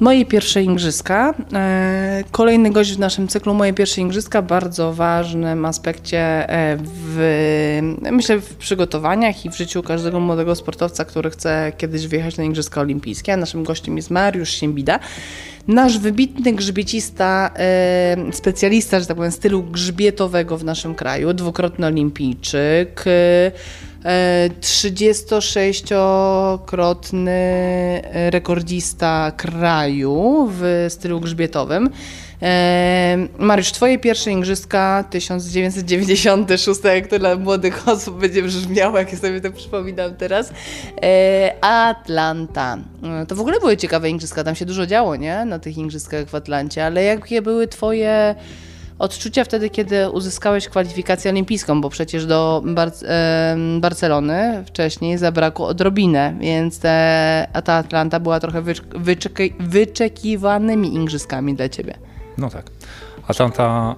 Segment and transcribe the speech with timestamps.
[0.00, 1.34] Moje pierwsze igrzyska.
[1.52, 4.42] E, kolejny gość w naszym cyklu Moje pierwsze igrzyska.
[4.42, 6.18] Bardzo ważnym aspekcie
[6.50, 7.78] e, w,
[8.12, 12.80] myślę, w przygotowaniach i w życiu każdego młodego sportowca, który chce kiedyś wyjechać na Igrzyska
[12.80, 13.36] Olimpijskie.
[13.36, 14.98] Naszym gościem jest Mariusz Siembida.
[15.70, 23.04] Nasz wybitny grzbiecista, e, specjalista, że tak powiem, stylu grzbietowego w naszym kraju, dwukrotny olimpijczyk,
[24.60, 27.30] 36-krotny
[28.30, 31.90] rekordzista kraju w stylu grzbietowym.
[33.38, 39.52] Mariusz, twoje pierwsze igrzyska 1996, jak to dla młodych osób będzie brzmiało, jak sobie to
[39.52, 40.52] przypominam teraz.
[41.60, 42.78] Atlanta.
[43.28, 45.44] To w ogóle były ciekawe igrzyska, tam się dużo działo, nie?
[45.44, 48.34] Na tych igrzyskach w Atlancie, ale jakie były twoje
[48.98, 52.92] odczucia wtedy, kiedy uzyskałeś kwalifikację olimpijską, bo przecież do Bar
[53.80, 58.62] Barcelony wcześniej zabrakło odrobinę, więc te, a ta Atlanta była trochę
[58.94, 62.09] wyczeki wyczekiwanymi igrzyskami dla ciebie.
[62.38, 62.70] No tak.
[63.28, 63.96] Atlanta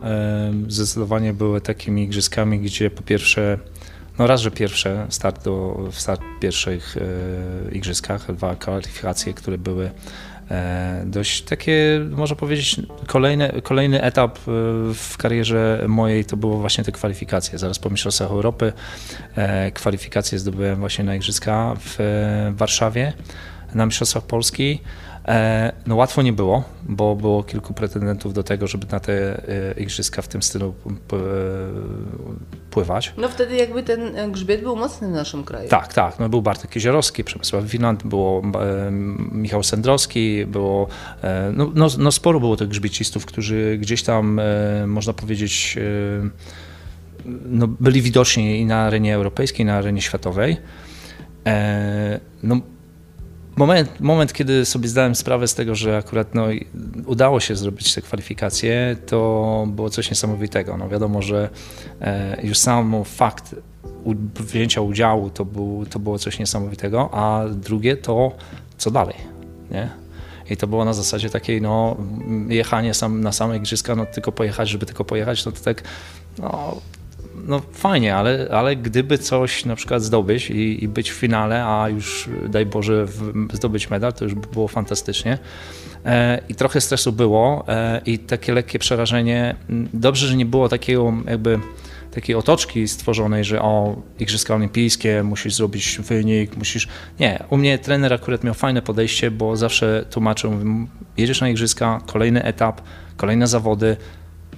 [0.68, 3.58] zdecydowanie były takimi igrzyskami, gdzie po pierwsze
[4.18, 7.00] no raz, że pierwsze, start, do, start pierwszych y,
[7.72, 9.90] igrzyskach, dwa kwalifikacje, które były
[10.52, 14.40] E, dość takie, można powiedzieć, kolejny, kolejny etap e,
[14.94, 17.58] w karierze mojej to było właśnie te kwalifikacje.
[17.58, 18.72] Zaraz po Mistrzostwach Europy
[19.36, 21.98] e, kwalifikacje zdobyłem właśnie na Igrzyska w
[22.56, 23.12] Warszawie,
[23.74, 24.80] na Mistrzostwach Polski.
[25.28, 29.12] E, no łatwo nie było, bo było kilku pretendentów do tego, żeby na te
[29.48, 30.74] e, igrzyska w tym stylu
[32.70, 33.12] pływać.
[33.16, 35.68] No wtedy jakby ten grzbiet był mocny w naszym kraju.
[35.68, 36.18] Tak, tak.
[36.18, 38.90] No był Bartek Jeziorowski, Przemysław Wiland, było e,
[39.32, 40.88] Michał Sendrowski, było,
[41.52, 44.40] no, no, no sporo było tych grzbiecistów, którzy gdzieś tam,
[44.86, 45.78] można powiedzieć,
[47.44, 50.56] no, byli widoczni i na arenie europejskiej, i na arenie światowej.
[52.42, 52.60] No,
[53.56, 56.46] moment, moment, kiedy sobie zdałem sprawę z tego, że akurat no,
[57.06, 60.76] udało się zrobić te kwalifikacje, to było coś niesamowitego.
[60.76, 61.48] No, wiadomo, że
[62.00, 63.54] e, już sam fakt
[64.34, 68.32] wzięcia udziału to, był, to było coś niesamowitego, a drugie to
[68.78, 69.16] co dalej.
[69.70, 69.90] Nie?
[70.50, 71.96] I to było na zasadzie takiej, no,
[72.48, 75.82] jechanie sam, na same igrzyska, no tylko pojechać, żeby tylko pojechać, no to tak,
[76.38, 76.76] no,
[77.46, 81.88] no fajnie, ale, ale gdyby coś na przykład zdobyć i, i być w finale, a
[81.88, 83.06] już daj Boże
[83.52, 85.38] zdobyć medal, to już by było fantastycznie.
[86.04, 89.56] E, I trochę stresu było e, i takie lekkie przerażenie.
[89.94, 91.58] Dobrze, że nie było takiego jakby
[92.10, 96.88] takiej otoczki stworzonej, że o, Igrzyska Olimpijskie, musisz zrobić wynik, musisz...
[97.20, 100.52] Nie, u mnie trener akurat miał fajne podejście, bo zawsze tłumaczył,
[101.16, 102.80] jedziesz na Igrzyska, kolejny etap,
[103.16, 103.96] kolejne zawody,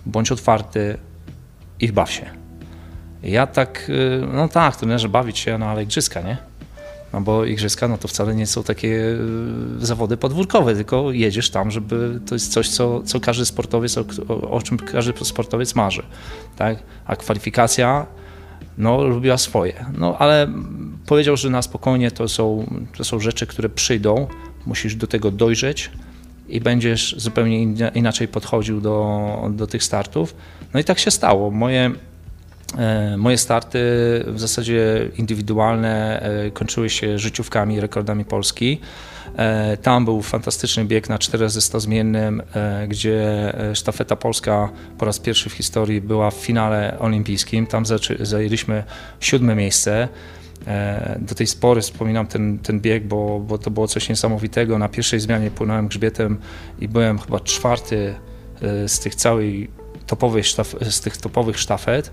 [0.07, 0.99] bądź otwarty
[1.81, 2.44] i baw się.
[3.25, 6.37] Ja tak, y, no tak, trenerze bawić się, no ale igrzyska, nie?
[7.13, 11.71] No bo igrzyska, no to wcale nie są takie y, zawody podwórkowe, tylko jedziesz tam,
[11.71, 14.05] żeby to jest coś, co, co każdy sportowiec, o,
[14.51, 16.03] o czym każdy sportowiec marzy,
[16.57, 16.79] tak?
[17.07, 18.07] A kwalifikacja,
[18.79, 19.85] no lubiła swoje.
[19.99, 20.49] No ale
[21.07, 24.27] powiedział, że na spokojnie to są, to są rzeczy, które przyjdą,
[24.67, 25.91] musisz do tego dojrzeć
[26.49, 27.63] i będziesz zupełnie
[27.95, 30.35] inaczej podchodził do, do tych startów.
[30.75, 31.51] No i tak się stało.
[31.51, 31.91] Moje
[33.17, 33.79] moje starty
[34.27, 38.81] w zasadzie indywidualne e, kończyły się życiówkami, rekordami Polski.
[39.37, 42.43] E, tam był fantastyczny bieg na 4 razy 100 zmiennym,
[42.89, 47.67] gdzie sztafeta polska po raz pierwszy w historii była w finale olimpijskim.
[47.67, 47.85] Tam
[48.21, 48.85] zajęliśmy
[49.21, 50.09] siódme miejsce.
[51.19, 54.79] Do tej pory wspominam ten, ten bieg, bo, bo to było coś niesamowitego.
[54.79, 56.39] Na pierwszej zmianie płynąłem grzbietem
[56.79, 58.15] i byłem chyba czwarty
[58.87, 59.71] z tych całej
[60.07, 62.11] topowych sztaf, z tych topowych sztafet.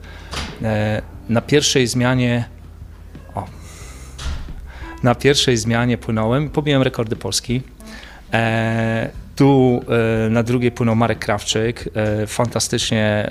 [0.63, 2.46] E, na pierwszej zmianie
[3.35, 3.46] o,
[5.03, 7.62] na pierwszej zmianie płynąłem, pobiłem rekordy Polski.
[8.34, 9.81] E, tu
[10.25, 11.90] e, na drugiej płynął Marek Krawczyk,
[12.28, 13.30] fantastycznie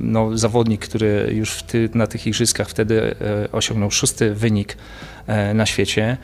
[0.00, 3.14] no, zawodnik, który już ty, na tych igrzyskach wtedy
[3.52, 4.76] osiągnął szósty wynik
[5.54, 6.16] na świecie.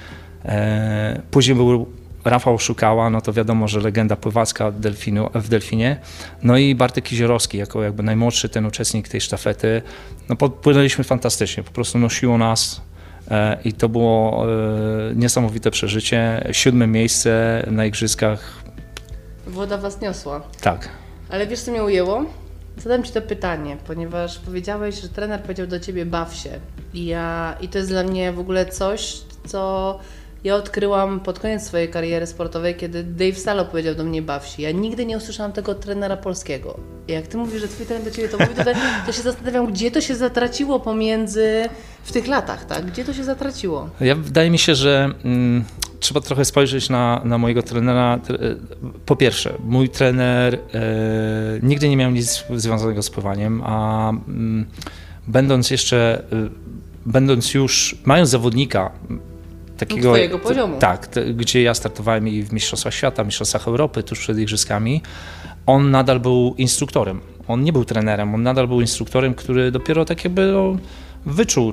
[1.31, 1.87] Później był
[2.25, 6.01] Rafał Szukała, no to wiadomo, że legenda pływacka delfinu, w Delfinie.
[6.43, 9.83] No i Bartek Kizierowski, jako jakby najmłodszy ten uczestnik tej sztafety.
[10.29, 12.81] No płynęliśmy fantastycznie, po prostu nosiło nas
[13.31, 16.49] e, i to było e, niesamowite przeżycie.
[16.53, 18.65] Siódme miejsce na igrzyskach.
[19.47, 20.41] Woda was niosła.
[20.61, 20.89] Tak.
[21.31, 22.25] Ale wiesz, co mnie ujęło?
[22.77, 26.51] Zadam Ci to pytanie, ponieważ powiedziałeś, że trener powiedział do Ciebie baw się.
[26.95, 29.17] I, ja, I to jest dla mnie w ogóle coś,
[29.47, 29.99] co
[30.45, 34.63] ja odkryłam pod koniec swojej kariery sportowej, kiedy Dave Salo powiedział do mnie baw się.
[34.63, 36.79] Ja nigdy nie usłyszałam tego trenera polskiego.
[37.09, 38.55] I jak ty mówisz, że twój trener do ciebie to mówi,
[39.07, 41.69] to, się zastanawiam, gdzie to się zatraciło pomiędzy
[42.05, 42.87] w tych latach, tak?
[42.87, 43.91] Gdzie to się zatraciło?
[44.01, 45.65] Ja wydaje mi się, że mm,
[46.01, 48.21] trzeba trochę spojrzeć na, na mojego trenera.
[49.07, 50.59] Po pierwsze, mój trener e,
[51.63, 54.67] nigdy nie miał nic związanego z pływaniem, a mm,
[55.27, 56.49] będąc jeszcze, e,
[57.07, 58.93] będąc już, mając zawodnika
[59.87, 60.09] takiego...
[60.09, 60.79] Twojego poziomu.
[60.79, 65.03] Tak, gdzie ja startowałem i w Mistrzostwach Świata, Mistrzostwach Europy, tuż przed Igrzyskami,
[65.67, 67.21] on nadal był instruktorem.
[67.49, 70.77] On nie był trenerem, on nadal był instruktorem, który dopiero tak jakby no,
[71.27, 71.73] wyczuł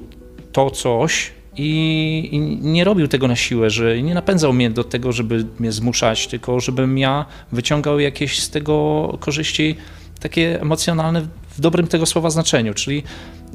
[0.52, 5.12] to coś, i, i, nie robił tego na siłę, że nie napędzał mnie do tego,
[5.12, 9.76] żeby mnie zmuszać, tylko żebym ja wyciągał jakieś z tego korzyści
[10.20, 11.22] takie emocjonalne
[11.58, 13.04] w dobrym tego słowa znaczeniu, czyli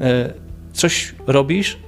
[0.00, 0.32] e,
[0.72, 1.78] coś robisz,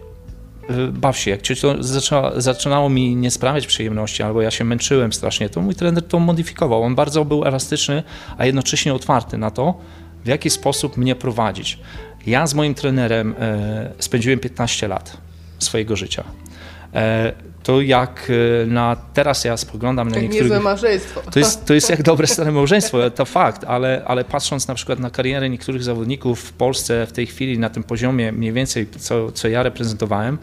[0.92, 1.30] baw się.
[1.30, 5.74] Jak to zaczęła, zaczynało mi nie sprawiać przyjemności, albo ja się męczyłem strasznie, to mój
[5.74, 6.82] trener to modyfikował.
[6.82, 8.02] On bardzo był elastyczny,
[8.38, 9.74] a jednocześnie otwarty na to,
[10.24, 11.78] w jaki sposób mnie prowadzić.
[12.26, 15.16] Ja z moim trenerem e, spędziłem 15 lat
[15.58, 16.24] swojego życia.
[16.94, 17.32] E,
[17.62, 18.30] to jak
[18.62, 20.44] e, na teraz ja spoglądam na tak niektórych...
[20.44, 21.20] niezłe małżeństwo.
[21.30, 24.98] To jest, to jest jak dobre stare małżeństwo, to fakt, ale, ale patrząc na przykład
[24.98, 29.32] na karierę niektórych zawodników w Polsce w tej chwili na tym poziomie mniej więcej, co,
[29.32, 30.38] co ja reprezentowałem,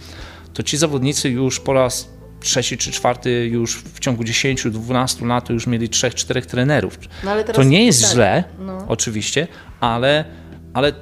[0.54, 5.68] to ci zawodnicy już po raz trzeci czy czwarty już w ciągu 10-12 lat już
[5.68, 7.00] mieli trzech, czterech trenerów.
[7.24, 8.12] No, to nie jest tak.
[8.12, 8.86] źle, no.
[8.88, 9.48] oczywiście,
[9.80, 10.26] ale,
[10.74, 10.94] ale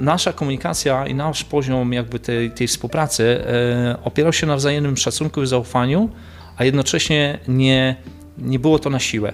[0.00, 5.42] nasza komunikacja i nasz poziom jakby tej, tej współpracy e, opierał się na wzajemnym szacunku
[5.42, 6.10] i zaufaniu,
[6.56, 7.96] a jednocześnie nie,
[8.38, 9.32] nie było to na siłę.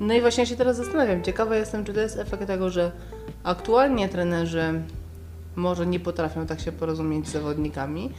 [0.00, 2.92] No i właśnie się teraz zastanawiam, ciekawa jestem, czy to jest efekt tego, że
[3.44, 4.82] aktualnie trenerzy
[5.56, 8.10] może nie potrafią tak się porozumieć z zawodnikami,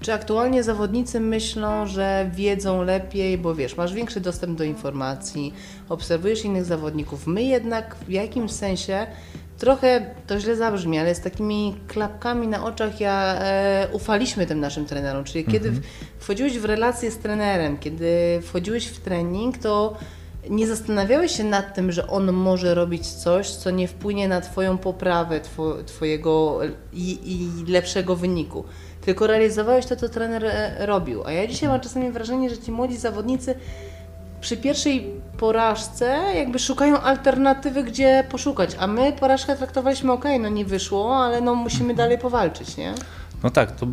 [0.00, 5.54] czy aktualnie zawodnicy myślą, że wiedzą lepiej, bo wiesz, masz większy dostęp do informacji,
[5.88, 7.26] obserwujesz innych zawodników.
[7.26, 9.06] My jednak w jakimś sensie
[9.58, 14.86] trochę to źle zabrzmi, ale z takimi klapkami na oczach ja e, ufaliśmy tym naszym
[14.86, 15.24] trenerom.
[15.24, 15.86] Czyli kiedy mhm.
[16.18, 19.96] wchodziłeś w relację z trenerem, kiedy wchodziłeś w trening, to
[20.50, 24.78] nie zastanawiałeś się nad tym, że on może robić coś, co nie wpłynie na Twoją
[24.78, 26.60] poprawę two, Twojego
[26.92, 28.64] i, i lepszego wyniku.
[29.00, 31.24] Tylko realizowałeś to, co trener e, robił.
[31.24, 33.54] A ja dzisiaj mam czasami wrażenie, że ci młodzi zawodnicy
[34.40, 40.64] przy pierwszej porażce jakby szukają alternatywy, gdzie poszukać, a my porażkę traktowaliśmy ok, no nie
[40.64, 42.94] wyszło, ale no musimy dalej powalczyć, nie?
[43.44, 43.86] No tak, to,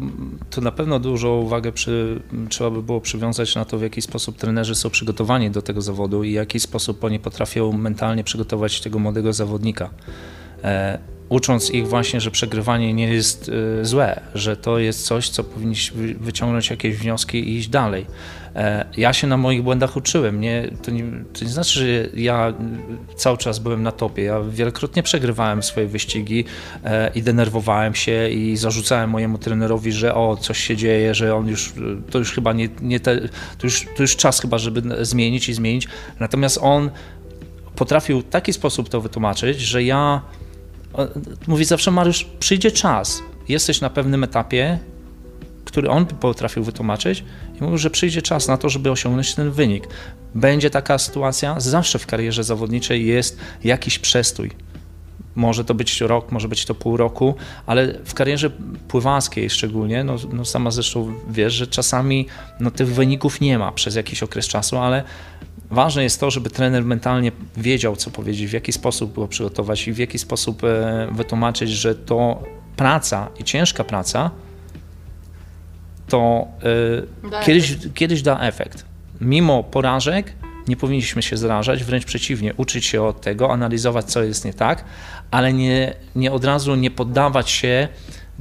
[0.49, 4.37] to na pewno dużo uwagę przy, trzeba by było przywiązać na to, w jaki sposób
[4.37, 8.99] trenerzy są przygotowani do tego zawodu i w jaki sposób oni potrafią mentalnie przygotować tego
[8.99, 9.89] młodego zawodnika.
[11.31, 16.13] Ucząc ich właśnie, że przegrywanie nie jest y, złe, że to jest coś, co powinniśmy
[16.13, 18.05] wyciągnąć jakieś wnioski i iść dalej.
[18.55, 20.41] E, ja się na moich błędach uczyłem.
[20.41, 22.53] Nie, to, nie, to nie znaczy, że ja
[23.15, 24.23] cały czas byłem na topie.
[24.23, 26.45] Ja wielokrotnie przegrywałem swoje wyścigi
[26.83, 31.47] e, i denerwowałem się i zarzucałem mojemu trenerowi, że o, coś się dzieje, że on
[31.47, 31.73] już,
[32.09, 33.19] to już chyba nie, nie te,
[33.57, 35.87] to, już, to już czas chyba, żeby zmienić i zmienić.
[36.19, 36.89] Natomiast on
[37.75, 40.21] potrafił w taki sposób to wytłumaczyć, że ja
[41.47, 44.79] Mówi zawsze, Mariusz, przyjdzie czas, jesteś na pewnym etapie,
[45.65, 47.23] który on potrafił wytłumaczyć
[47.59, 49.87] i mówił, że przyjdzie czas na to, żeby osiągnąć ten wynik.
[50.35, 54.51] Będzie taka sytuacja, zawsze w karierze zawodniczej jest jakiś przestój.
[55.35, 57.35] Może to być rok, może być to pół roku,
[57.65, 58.49] ale w karierze
[58.87, 62.27] pływackiej szczególnie, no, no sama zresztą wiesz, że czasami
[62.59, 65.03] no, tych wyników nie ma przez jakiś okres czasu, ale
[65.71, 69.93] Ważne jest to, żeby trener mentalnie wiedział, co powiedzieć, w jaki sposób go przygotować i
[69.93, 72.43] w jaki sposób e, wytłumaczyć, że to
[72.75, 74.31] praca i ciężka praca
[76.07, 76.47] to
[77.33, 78.85] e, kiedyś, kiedyś da efekt.
[79.21, 80.33] Mimo porażek
[80.67, 84.83] nie powinniśmy się zrażać, wręcz przeciwnie, uczyć się od tego, analizować, co jest nie tak,
[85.31, 87.87] ale nie, nie od razu nie poddawać się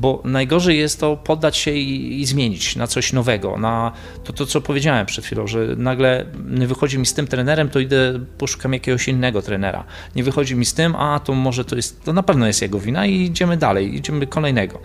[0.01, 3.93] bo najgorzej jest to poddać się i, i, zmienić na coś nowego, na
[4.25, 7.81] to, to, co powiedziałem przed chwilą, że nagle nie wychodzi mi z tym trenerem, to
[7.81, 9.85] idę, poszukam jakiegoś innego trenera.
[10.17, 12.81] Nie wychodzi mi z tym, a to może to jest, to na pewno jest jego
[12.81, 14.81] wina i idziemy dalej, idziemy kolejnego.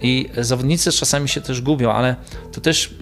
[0.00, 2.16] I zawodnicy czasami się też gubią, ale
[2.52, 2.94] to też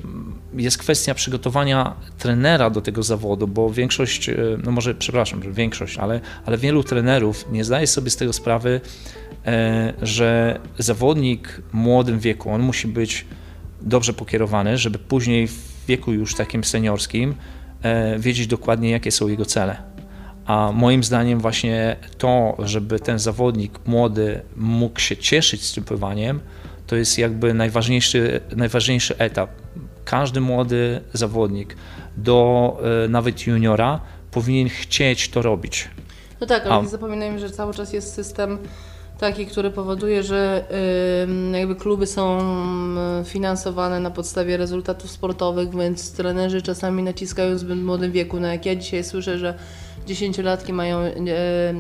[0.56, 4.30] jest kwestia przygotowania trenera do tego zawodu, bo większość,
[4.64, 8.80] no może, przepraszam, większość, ale, ale wielu trenerów nie zdaje sobie z tego sprawy,
[9.24, 9.24] E,
[10.02, 13.26] że zawodnik w młodym wieku, on musi być
[13.80, 17.34] dobrze pokierowany, żeby później w wieku już takim seniorskim
[17.82, 19.76] e, wiedzieć dokładnie, jakie są jego cele.
[20.46, 26.40] A moim zdaniem właśnie to, żeby ten zawodnik młody mógł się cieszyć z tym pływaniem,
[26.86, 29.50] to jest jakby najważniejszy, najważniejszy etap.
[30.04, 31.76] Każdy młody zawodnik
[32.16, 35.88] do e, nawet juniora powinien chcieć to robić.
[36.40, 36.82] No tak, ale A...
[36.82, 38.58] nie zapominajmy, że cały czas jest system
[39.18, 40.64] Taki, który powoduje, że
[41.52, 42.40] jakby kluby są
[43.21, 48.40] y, finansowane na podstawie rezultatów sportowych, więc trenerzy czasami naciskają w zbyt młodym wieku.
[48.40, 49.54] No jak ja dzisiaj słyszę, że
[50.06, 51.12] dziesięciolatki mają e,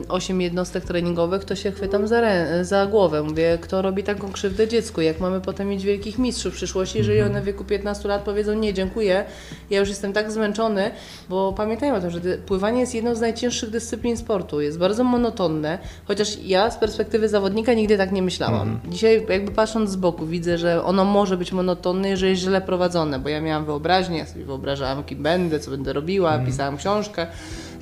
[0.08, 2.22] 8 jednostek treningowych, to się chwytam za,
[2.62, 3.22] za głowę.
[3.22, 5.00] Mówię, kto robi taką krzywdę dziecku?
[5.00, 8.54] Jak mamy potem mieć wielkich mistrzów w przyszłości, jeżeli one w wieku 15 lat powiedzą
[8.54, 9.24] nie, dziękuję,
[9.70, 10.90] ja już jestem tak zmęczony,
[11.28, 14.60] bo pamiętajmy o tym, że pływanie jest jedną z najcięższych dyscyplin sportu.
[14.60, 18.80] Jest bardzo monotonne, chociaż ja z perspektywy zawodnika nigdy tak nie myślałam.
[18.88, 23.18] Dzisiaj jakby patrząc z boku widzę, że ono może być monotonne, jeżeli jest źle prowadzone,
[23.18, 27.26] bo ja miałam wyobraźnię, ja sobie wyobrażałam kim będę, co będę robiła, pisałam książkę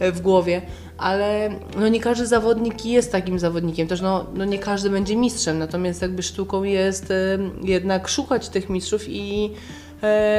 [0.01, 0.63] w głowie,
[0.99, 5.59] ale no nie każdy zawodnik jest takim zawodnikiem, też no, no nie każdy będzie mistrzem,
[5.59, 9.82] natomiast jakby sztuką jest e, jednak szukać tych mistrzów i e,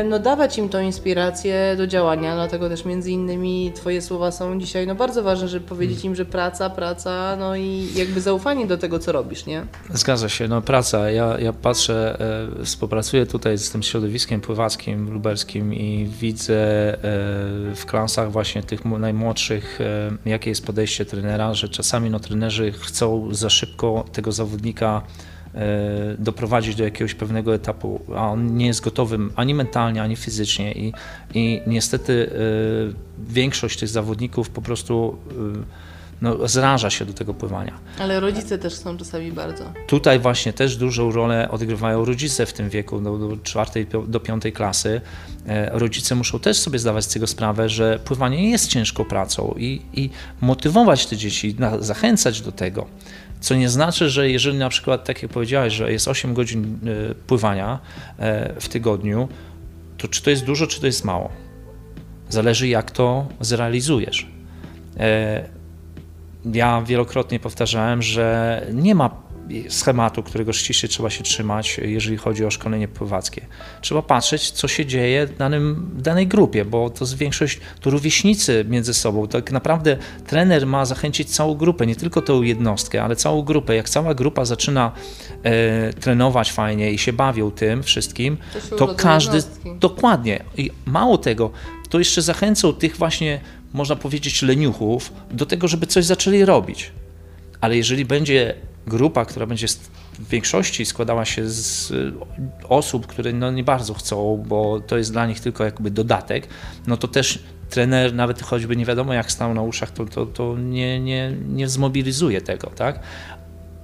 [0.05, 4.87] no dawać im tą inspirację do działania, dlatego też między innymi Twoje słowa są dzisiaj
[4.87, 8.99] no bardzo ważne, żeby powiedzieć im, że praca, praca, no i jakby zaufanie do tego,
[8.99, 9.65] co robisz, nie?
[9.93, 11.11] Zgadza się, no praca.
[11.11, 12.17] Ja, ja patrzę,
[12.59, 16.97] e, współpracuję tutaj z tym środowiskiem pływackim, lubelskim i widzę e,
[17.75, 23.27] w klasach właśnie tych najmłodszych, e, jakie jest podejście trenera, że czasami no, trenerzy chcą
[23.31, 25.32] za szybko tego zawodnika e,
[26.19, 30.93] doprowadzić do jakiegoś pewnego etapu, a on nie jest gotowy ani mentalnie, ani fizycznie i,
[31.33, 37.79] i niestety e, większość tych zawodników po prostu e, no, zraża się do tego pływania.
[37.99, 39.63] Ale rodzice też są czasami bardzo.
[39.87, 44.53] Tutaj właśnie też dużą rolę odgrywają rodzice w tym wieku, do, do czwartej, do piątej
[44.53, 45.01] klasy.
[45.47, 49.81] E, Rodzice muszą też sobie zdawać z tego sprawę, że pływanie jest ciężką pracą i,
[49.93, 50.09] i
[50.41, 52.87] motywować te dzieci, zachęcać do tego.
[53.43, 56.79] Co nie znaczy, że jeżeli na przykład, tak jak powiedziałeś, że jest 8 godzin
[57.11, 57.79] e, pływania
[58.19, 59.27] e, w tygodniu,
[59.97, 61.29] to czy to jest dużo, czy to jest mało?
[62.29, 64.27] Zależy, jak to zrealizujesz.
[64.99, 65.49] E,
[66.53, 69.09] ja wielokrotnie powtarzałem, że nie ma
[69.69, 73.45] schematu, którego ściśle trzeba się trzymać, jeżeli chodzi o szkolenie pływackie.
[73.81, 77.89] Trzeba patrzeć, co się dzieje w, danym, w danej grupie, bo to jest większość, to
[77.89, 79.27] rówieśnicy między sobą.
[79.27, 83.75] Tak naprawdę trener ma zachęcić całą grupę, nie tylko tą jednostkę, ale całą grupę.
[83.75, 84.91] Jak cała grupa zaczyna
[85.43, 88.37] e, trenować fajnie i się bawią tym wszystkim,
[88.69, 89.69] To to każdy, jednostki.
[89.79, 91.51] dokładnie, i mało tego,
[91.89, 93.39] to jeszcze zachęcą tych właśnie,
[93.73, 96.91] można powiedzieć, leniuchów do tego, żeby coś zaczęli robić.
[97.63, 98.55] Ale jeżeli będzie
[98.87, 102.13] grupa, która będzie w większości składała się z y,
[102.69, 106.47] osób, które no nie bardzo chcą, bo to jest dla nich tylko jakby dodatek,
[106.87, 110.57] no to też trener, nawet choćby nie wiadomo jak stał na uszach, to, to, to
[110.57, 112.99] nie, nie, nie zmobilizuje tego, tak?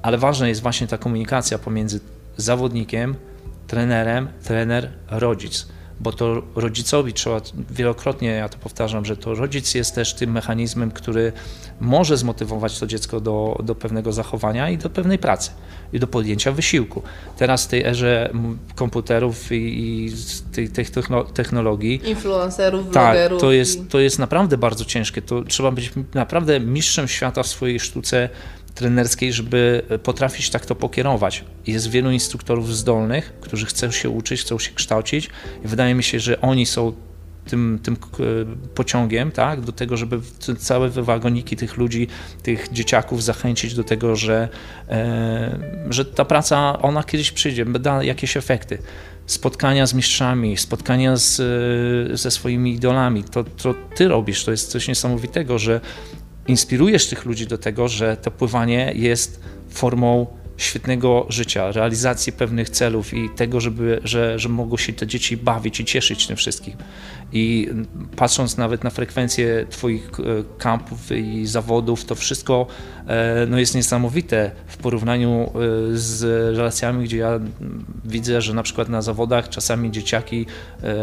[0.01, 1.99] Ale ważna jest właśnie ta komunikacja pomiędzy
[2.37, 3.15] zawodnikiem,
[3.67, 5.67] trenerem, trener, rodzic.
[6.01, 10.91] Bo to rodzicowi trzeba, wielokrotnie ja to powtarzam, że to rodzic jest też tym mechanizmem,
[10.91, 11.31] który
[11.79, 15.51] może zmotywować to dziecko do, do pewnego zachowania i do pewnej pracy
[15.93, 17.01] i do podjęcia wysiłku.
[17.37, 18.29] Teraz w tej erze
[18.75, 20.11] komputerów i, i
[20.51, 23.41] tych, tych techno- technologii Influencerów, tak, blogerów.
[23.41, 25.21] to i- jest, to jest naprawdę bardzo ciężkie.
[25.21, 28.29] To trzeba być naprawdę mistrzem świata w swojej sztuce
[28.75, 31.43] trenerskiej, żeby potrafić tak to pokierować.
[31.67, 35.29] Jest wielu instruktorów zdolnych, którzy chcą się uczyć, chcą się kształcić
[35.65, 36.93] i wydaje mi się, że oni są
[37.49, 38.07] tym, tym k-
[38.75, 40.19] pociągiem, tak, do tego, żeby
[40.57, 42.07] całe wagoniki tych ludzi,
[42.43, 44.49] tych dzieciaków zachęcić do tego, że,
[44.89, 45.59] e,
[45.89, 48.77] że ta praca, ona kiedyś przyjdzie, da jakieś efekty.
[49.25, 51.39] Spotkania z mistrzami, spotkania z,
[52.13, 55.81] e, ze swoimi idolami, to, to ty robisz, to jest coś niesamowitego, że
[56.47, 60.27] inspirujesz tych ludzi do tego, że to pływanie jest formą
[60.59, 65.79] świetnego życia, realizacji pewnych celów i tego, żeby, że, że mogą się te dzieci bawić
[65.79, 66.73] i cieszyć tym wszystkim.
[67.33, 67.69] I
[68.15, 70.23] patrząc nawet na frekwencję Twoich e,
[70.57, 72.67] kampów i zawodów, to wszystko
[73.07, 75.49] e, no, jest niesamowite w porównaniu e,
[75.97, 76.23] z
[76.57, 77.39] relacjami, gdzie ja
[78.05, 80.45] widzę, że na przykład na zawodach czasami dzieciaki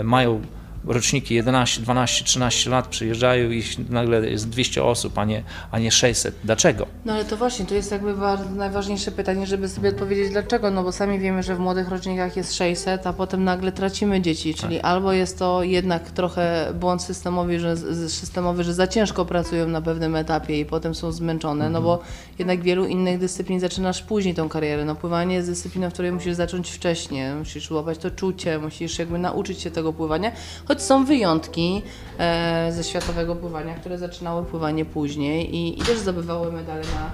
[0.05, 0.41] mają
[0.87, 5.91] roczniki 11, 12, 13 lat przyjeżdżają i nagle jest 200 osób, a nie, a nie
[5.91, 6.35] 600.
[6.45, 6.87] Dlaczego?
[7.05, 10.83] No ale to właśnie, to jest jakby wa- najważniejsze pytanie, żeby sobie odpowiedzieć dlaczego, no
[10.83, 14.81] bo sami wiemy, że w młodych rocznikach jest 600, a potem nagle tracimy dzieci, czyli
[14.81, 17.77] albo jest to jednak trochę błąd systemowy, że,
[18.09, 21.99] systemowy, że za ciężko pracują na pewnym etapie i potem są zmęczone, no bo
[22.39, 26.35] jednak wielu innych dyscyplin zaczynasz później tą karierę, no pływanie jest dyscypliną, w której musisz
[26.35, 30.33] zacząć wcześniej, musisz łapać to czucie, musisz jakby nauczyć się tego pływania,
[30.69, 31.83] choć są wyjątki
[32.19, 37.11] e, ze światowego pływania, które zaczynały pływanie później i, i też zdobywały medale na,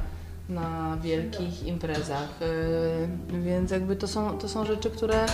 [0.55, 2.29] na wielkich imprezach.
[3.33, 5.27] E, więc jakby to są, to są rzeczy, które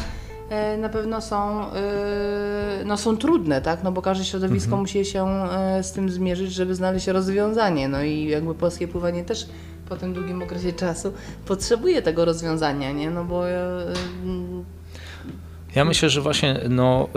[0.50, 3.82] e, na pewno są, e, no są trudne, tak?
[3.82, 7.88] No bo każde środowisko musi się e, z tym zmierzyć, żeby znaleźć rozwiązanie.
[7.88, 9.46] No i jakby polskie pływanie też
[9.88, 11.12] po tym długim okresie czasu
[11.46, 13.10] potrzebuje tego rozwiązania, nie?
[13.10, 13.64] No bo ja,
[15.74, 17.08] ja myślę, że właśnie no,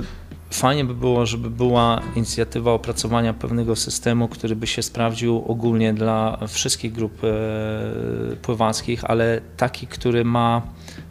[0.00, 0.23] y,
[0.54, 6.38] fajnie by było, żeby była inicjatywa opracowania pewnego systemu, który by się sprawdził ogólnie dla
[6.48, 10.62] wszystkich grup y, pływackich, ale taki, który ma,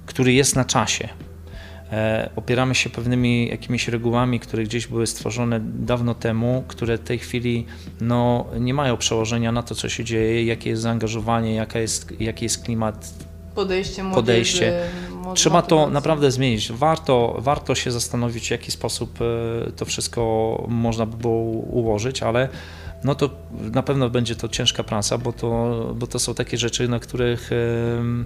[0.06, 1.10] który jest na czasie.
[1.92, 7.20] E, opieramy się pewnymi jakimiś regułami, które gdzieś były stworzone dawno temu, które w tej
[7.20, 7.66] chwili
[8.02, 12.46] no, nie mają przełożenia na to, co się dzieje, jakie jest zaangażowanie, jaka jest, jaki
[12.46, 13.14] jest klimat
[13.56, 14.90] podejście, młodzieży, podejście.
[15.36, 16.72] Trzeba to naprawdę zmienić.
[16.72, 22.50] Warto, warto się zastanowić, w jaki sposób e, to wszystko można by było ułożyć, ale
[23.04, 23.30] no to
[23.72, 27.50] na pewno będzie to ciężka praca, bo to, bo to są takie rzeczy, na których
[28.00, 28.26] em,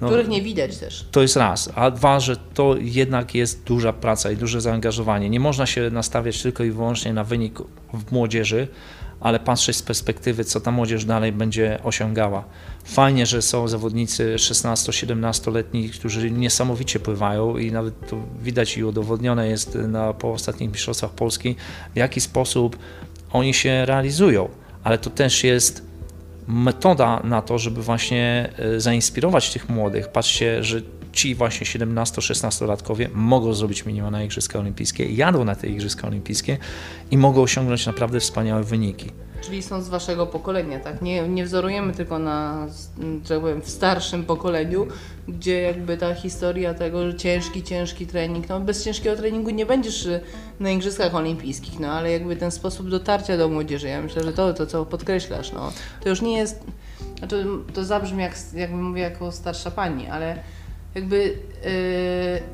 [0.00, 1.06] no, których nie widać też.
[1.10, 5.30] to jest raz, a dwa, że to jednak jest duża praca i duże zaangażowanie.
[5.30, 7.58] Nie można się nastawiać tylko i wyłącznie na wynik
[7.94, 8.68] w młodzieży,
[9.20, 12.44] ale patrzeć z perspektywy, co ta młodzież dalej będzie osiągała.
[12.84, 19.74] Fajnie, że są zawodnicy 16-17-letni, którzy niesamowicie pływają i nawet to widać i udowodnione jest
[19.74, 21.56] na, po ostatnich mistrzostwach Polski,
[21.94, 22.78] w jaki sposób
[23.32, 24.48] oni się realizują,
[24.84, 25.88] ale to też jest
[26.48, 30.08] metoda na to, żeby właśnie e, zainspirować tych młodych.
[30.08, 30.82] Patrzcie, że
[31.18, 36.58] ci właśnie 17-16-latkowie mogą zrobić minimum na Igrzyska Olimpijskie, jadą na te Igrzyska Olimpijskie
[37.10, 39.10] i mogą osiągnąć naprawdę wspaniałe wyniki.
[39.40, 41.02] Czyli są z waszego pokolenia, tak?
[41.02, 42.66] Nie, nie wzorujemy tylko na,
[43.24, 44.86] że tak powiem, w starszym pokoleniu,
[45.28, 50.08] gdzie jakby ta historia tego, że ciężki, ciężki trening, no bez ciężkiego treningu nie będziesz
[50.60, 54.54] na Igrzyskach Olimpijskich, no ale jakby ten sposób dotarcia do młodzieży, ja myślę, że to,
[54.54, 55.72] to co podkreślasz, no,
[56.02, 56.60] to już nie jest,
[57.18, 60.38] znaczy to zabrzmi jak, jakbym mówię jako starsza pani, ale
[60.94, 61.34] jakby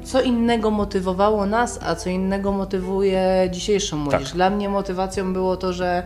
[0.02, 4.22] y, co innego motywowało nas, a co innego motywuje dzisiejszą młodzież.
[4.22, 4.32] Tak.
[4.32, 6.02] Dla mnie motywacją było to, że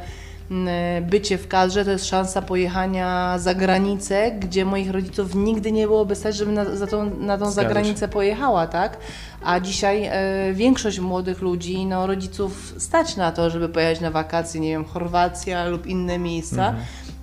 [0.50, 5.86] mm, bycie w kadrze to jest szansa pojechania za granicę, gdzie moich rodziców nigdy nie
[5.86, 8.98] byłoby stać, żeby na, za tą, na tą zagranicę pojechała, tak?
[9.44, 14.60] A dzisiaj e, większość młodych ludzi, no rodziców stać na to, żeby pojechać na wakacje,
[14.60, 16.74] nie wiem, Chorwacja lub inne miejsca.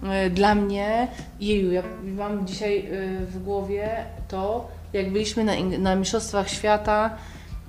[0.03, 1.07] E, Dla mnie,
[1.39, 3.89] jeju, ja mam dzisiaj e, w głowie
[4.27, 7.09] to, jak byliśmy na, na Mistrzostwach Świata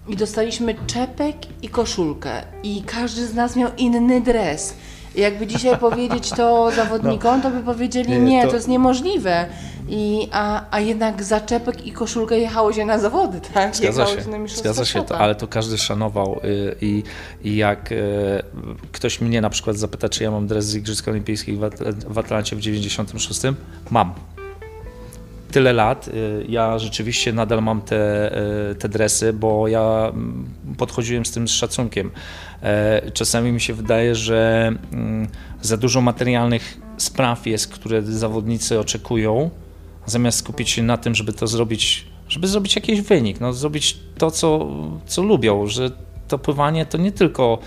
[0.09, 4.75] i dostaliśmy czepek i koszulkę i każdy z nas miał inny dres.
[5.15, 9.47] Jakby dzisiaj powiedzieć to zawodnikom, to by powiedzieli, Nie, to- jest niemożliwe.
[9.89, 13.77] I, a, a jednak za czepek i koszulkę jechało się na zawody, tak?
[13.77, 17.03] Zgadza jechało się, na zgadza się to, ale to każdy szanował y, i,
[17.45, 17.97] i jak y,
[18.93, 21.71] ktoś mnie na przykład zapyta, czy ja mam dres z Igrzysk Olimpijskich w,
[22.09, 23.41] w Atlancie w 96,
[23.91, 24.15] mam.
[25.57, 28.33] Tyle lat, y, ja rzeczywiście nadal mam te,
[28.71, 32.11] y, te dresy, bo ja mm, podchodziłem z tym z szacunkiem.
[32.63, 35.29] E, Czasami mi się wydaje, że mm,
[35.63, 39.51] za dużo materialnych spraw jest, które zawodnicy oczekują,
[40.07, 44.31] zamiast skupić się na tym, żeby to zrobić, żeby zrobić jakiś wynik, no, zrobić to,
[44.31, 44.69] co,
[45.07, 45.91] co lubią, że
[46.29, 47.59] to pływanie to nie tylko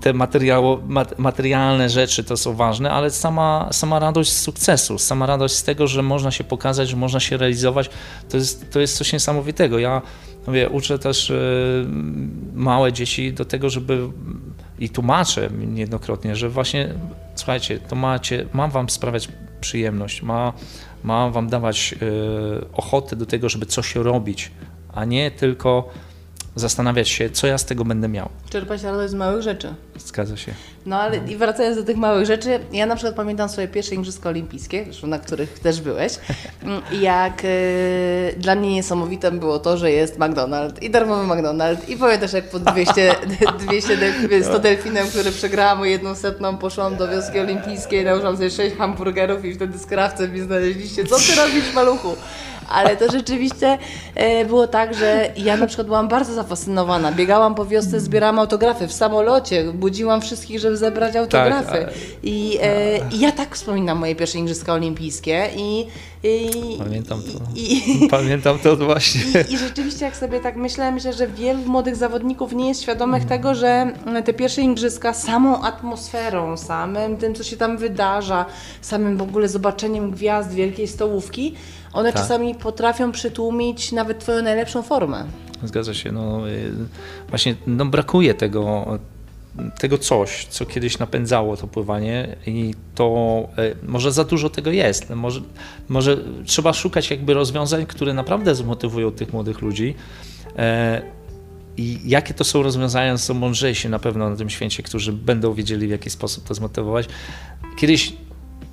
[0.00, 5.26] te materiało, mat- materialne rzeczy to są ważne, ale sama, sama radość z sukcesu, sama
[5.26, 7.90] radość z tego, że można się pokazać, że można się realizować,
[8.28, 9.78] to jest, to jest coś niesamowitego.
[9.78, 10.02] Ja
[10.46, 11.86] mówię, uczę też y,
[12.54, 14.08] małe dzieci do tego, żeby
[14.78, 16.94] i tłumaczę niejednokrotnie, że właśnie
[17.34, 19.28] słuchajcie, to macie, mam wam sprawiać
[19.60, 20.52] przyjemność, ma,
[21.04, 24.50] ma wam dawać y, ochotę do tego, żeby coś robić,
[24.94, 25.88] a nie tylko
[26.56, 28.28] zastanawiać się, co ja z tego będę miał.
[28.50, 29.74] Czerpać radość z małych rzeczy.
[29.98, 30.52] Zgadza się.
[30.86, 34.28] No ale i wracając do tych małych rzeczy, ja na przykład pamiętam swoje pierwsze Igrzyska
[34.28, 36.12] Olimpijskie, na których też byłeś,
[37.00, 37.48] jak e,
[38.36, 42.58] dla mnie niesamowitym było to, że jest McDonald's i darmowy McDonald's i pamiętasz jak po
[42.58, 43.14] 200,
[43.58, 48.50] 200 del, 100 delfinem, które przegrałam o jedną setną, poszłam do wioski olimpijskiej, nałożyłam sobie
[48.50, 52.16] 6 hamburgerów i wtedy skrawce mi znaleźliście, co ty robisz maluchu?
[52.68, 53.78] Ale to rzeczywiście
[54.14, 57.12] e, było tak, że ja na przykład byłam bardzo zafascynowana.
[57.12, 61.70] Biegałam po wiosce, zbierałam autografy w samolocie, budziłam wszystkich, żeby zebrać autografy.
[61.70, 65.86] ale- I, e, I ja tak wspominam moje pierwsze Igrzyska Olimpijskie i...
[66.24, 67.38] i Pamiętam to.
[67.54, 69.20] I, i, Pamiętam to właśnie.
[69.48, 73.24] i, I rzeczywiście, jak sobie tak myślę, myślę, że wielu młodych zawodników nie jest świadomych
[73.24, 73.92] tego, że
[74.24, 78.46] te pierwsze igrzyska samą atmosferą, samym tym, co się tam wydarza,
[78.80, 81.54] samym w ogóle zobaczeniem gwiazd wielkiej stołówki,
[81.92, 82.22] one Tak.
[82.22, 85.24] czasami potrafią przytłumić nawet Twoją najlepszą formę.
[85.64, 86.12] Zgadza się.
[86.12, 86.72] No, y,
[87.28, 88.86] właśnie no, brakuje tego,
[89.78, 95.10] tego coś, co kiedyś napędzało to pływanie i to y, może za dużo tego jest.
[95.10, 95.40] Może,
[95.88, 99.94] może trzeba szukać jakby rozwiązań, które naprawdę zmotywują tych młodych ludzi.
[100.58, 101.02] E,
[101.76, 105.86] I jakie to są rozwiązania, są mądrzejsi na pewno na tym święcie, którzy będą wiedzieli,
[105.86, 107.08] w jaki sposób to zmotywować.
[107.78, 108.12] Kiedyś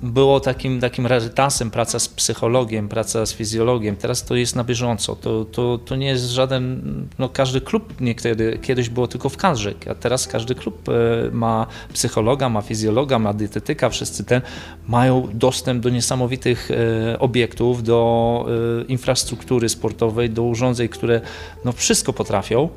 [0.02, 3.96] było takim, takim rarytasem praca z psychologiem, praca z fizjologiem.
[3.96, 5.16] Teraz to jest na bieżąco.
[5.16, 6.82] To, to, to nie jest żaden,
[7.18, 10.92] no każdy klub niekiedy, kiedyś było tylko w kadrze, a teraz każdy klub e,
[11.32, 14.42] ma psychologa, ma fizjologa, ma dietetyka, wszyscy ten
[14.88, 18.46] mają dostęp do niesamowitych e, obiektów, do
[18.82, 21.20] e, infrastruktury sportowej, do urządzeń, które
[21.64, 22.68] no wszystko potrafią.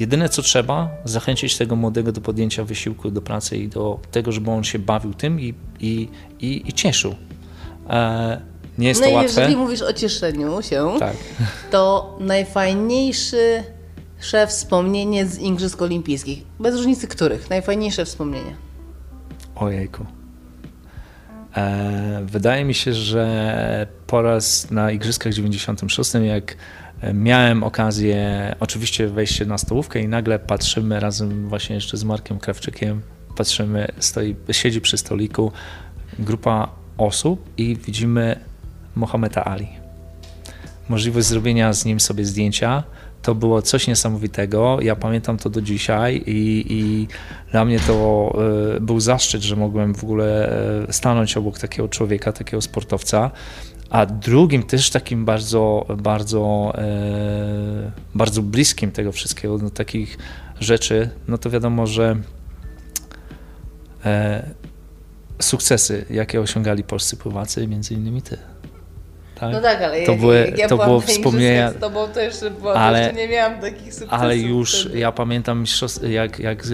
[0.00, 4.50] Jedyne co trzeba, zachęcić tego młodego do podjęcia wysiłku, do pracy i do tego, żeby
[4.50, 6.08] on się bawił tym i, i,
[6.40, 7.14] i, i cieszył.
[7.90, 8.40] E,
[8.78, 9.40] nie jest no to i łatwe.
[9.40, 11.16] jeżeli mówisz o cieszeniu się, Tak.
[11.70, 13.64] to najfajniejszy
[14.20, 16.44] szef wspomnienie z Igrzysk Olimpijskich.
[16.60, 17.50] Bez różnicy których.
[17.50, 18.56] Najfajniejsze wspomnienie.
[19.56, 20.06] Ojejku.
[21.56, 26.56] E, wydaje mi się, że po raz na Igrzyskach 96, jak
[27.14, 33.02] miałem okazję oczywiście wejść na stołówkę i nagle patrzymy razem właśnie jeszcze z Markiem Krawczykiem,
[33.36, 35.52] patrzymy, stoi, siedzi przy stoliku
[36.18, 38.40] grupa osób i widzimy
[38.96, 39.68] Mohameda Ali.
[40.88, 42.82] Możliwość zrobienia z nim sobie zdjęcia,
[43.22, 44.78] to było coś niesamowitego.
[44.80, 47.08] Ja pamiętam to do dzisiaj i, i
[47.50, 48.32] dla mnie to
[48.76, 50.52] e, był zaszczyt, że mogłem w ogóle
[50.88, 53.30] e, stanąć obok takiego człowieka, takiego sportowca.
[53.90, 60.18] A drugim też takim bardzo, bardzo, e, bardzo bliskim tego wszystkiego, no, takich
[60.60, 62.16] rzeczy, no to wiadomo, że
[64.04, 64.46] e,
[65.42, 68.38] sukcesy, jakie osiągali polscy pływacy, między innymi ty.
[69.40, 69.52] Tak?
[69.52, 72.74] No tak, ale To jak, były- ja to było wspomnienia- z tobą, to jeszcze, było,
[72.74, 74.12] Ale- jeszcze nie miałam takich sukcesów.
[74.12, 74.98] Ale już wtedy.
[74.98, 75.64] ja pamiętam
[76.08, 76.66] jak, jak e,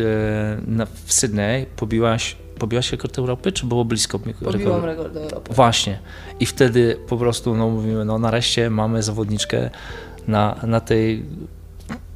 [1.04, 4.86] w Sydney pobiłaś, pobiłaś rekord Europy, czy było blisko Pobiłam rekordu?
[4.86, 5.54] rekord Europy.
[5.54, 5.98] Właśnie.
[6.40, 9.70] I wtedy po prostu no, mówimy, no nareszcie mamy zawodniczkę
[10.28, 11.24] na, na, tej,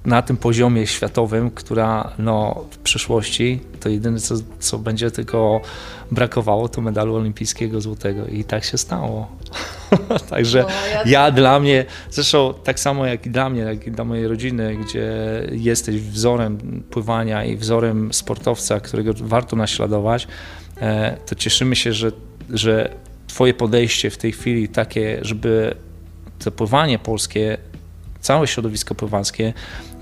[0.05, 5.61] na tym poziomie światowym, która no, w przyszłości to jedyne, co, co będzie tylko
[6.11, 8.27] brakowało, to medalu olimpijskiego złotego.
[8.27, 9.29] I tak się stało.
[10.31, 13.91] Także No, ja- ja dla mnie, zresztą tak samo jak i dla mnie, jak i
[13.91, 15.13] dla mojej rodziny, gdzie
[15.53, 16.59] jesteś wzorem
[16.91, 20.29] pływania i wzorem sportowca, którego warto naśladować,
[20.81, 22.13] e, to cieszymy się, że,
[22.51, 22.91] że
[23.27, 25.75] Twoje podejście w tej chwili takie, żeby
[26.39, 27.59] to pływanie polskie,
[28.21, 29.53] całe środowisko pływackie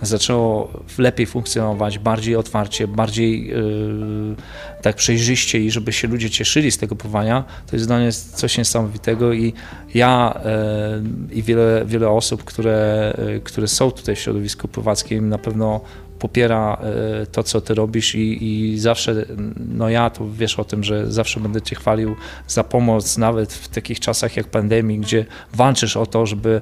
[0.02, 4.36] zaczęło lepiej funkcjonować, bardziej otwarcie, bardziej yy,
[4.82, 8.58] tak przejrzyście i żeby się ludzie cieszyli z tego pływania, to jest dla mnie coś
[8.58, 9.52] niesamowitego i
[9.94, 10.40] ja
[11.30, 15.80] yy, i wiele, wiele osób, które, yy, które są tutaj w środowisku pływackim na pewno
[16.18, 16.78] popiera
[17.32, 19.24] to, co ty robisz i, i zawsze,
[19.56, 22.16] no ja to wiesz o tym, że zawsze będę cię chwalił
[22.48, 26.60] za pomoc, nawet w takich czasach jak pandemii, gdzie walczysz o to, żeby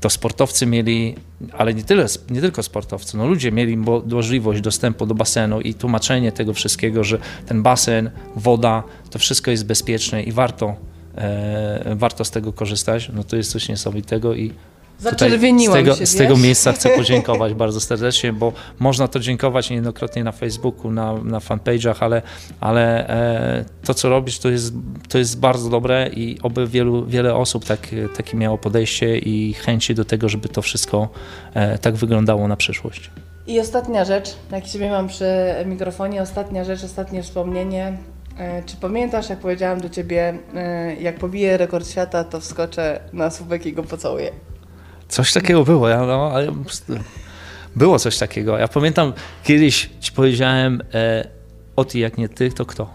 [0.00, 1.14] to sportowcy mieli,
[1.52, 5.74] ale nie, tyle, nie tylko sportowcy, no ludzie mieli mo- możliwość dostępu do basenu i
[5.74, 10.74] tłumaczenie tego wszystkiego, że ten basen, woda, to wszystko jest bezpieczne i warto,
[11.14, 14.52] e, warto z tego korzystać, no to jest coś niesamowitego i
[14.98, 19.20] tutaj z Zaczerwieniłam tego, się, z tego miejsca chcę podziękować bardzo serdecznie, bo można to
[19.20, 22.22] dziękować niejednokrotnie na Facebooku, na, na fanpage'ach, ale,
[22.60, 24.74] ale e, to, co robisz, to jest,
[25.08, 29.94] to jest bardzo dobre i oby wielu, wiele osób tak, takie miało podejście i chęci
[29.94, 31.08] do tego, żeby to wszystko
[31.54, 33.10] e, tak wyglądało na przyszłość.
[33.46, 35.24] I ostatnia rzecz, jak Ciebie mam przy
[35.66, 37.98] mikrofonie, ostatnia rzecz, ostatnie wspomnienie.
[38.38, 43.30] E, Czy pamiętasz, jak powiedziałam do Ciebie, e, jak pobiję rekord świata, to wskoczę na
[43.30, 44.30] słupek i go pocałuję?
[45.08, 46.52] Coś takiego było, ja, no, ale
[47.76, 48.58] było coś takiego.
[48.58, 49.12] Ja pamiętam,
[49.44, 51.28] kiedyś ci powiedziałem, e,
[51.76, 52.90] o ty jak nie ty, to kto?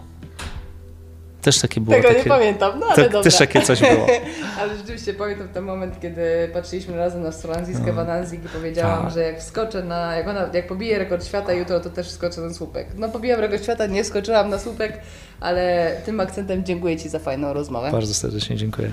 [1.42, 1.96] Też takie było.
[1.96, 3.22] Tego takie, nie pamiętam, no ale to, dobra.
[3.22, 4.06] też takie coś było.
[4.60, 7.92] ale rzeczywiście pamiętam ten moment, kiedy patrzyliśmy razem na Strolanziskę No.
[7.92, 9.12] Van Anzig i powiedziałam, Tak.
[9.12, 12.54] że jak wskoczę na, jak, ona, jak pobiję rekord świata jutro, to też wskoczę na
[12.54, 12.86] słupek.
[12.96, 15.00] No pobiłam rekord świata, nie skoczyłam na słupek,
[15.40, 17.90] ale tym akcentem dziękuję Ci za fajną rozmowę.
[17.90, 18.92] Bardzo serdecznie dziękuję.